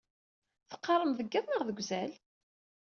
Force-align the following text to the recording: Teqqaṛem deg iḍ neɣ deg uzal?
Teqqaṛem 0.69 1.11
deg 1.13 1.33
iḍ 1.37 1.45
neɣ 1.47 1.61
deg 1.67 1.79
uzal? 1.81 2.11